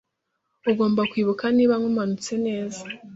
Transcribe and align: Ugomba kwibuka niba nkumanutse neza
Ugomba 0.71 1.01
kwibuka 1.11 1.45
niba 1.57 1.73
nkumanutse 1.79 2.33
neza 2.45 2.83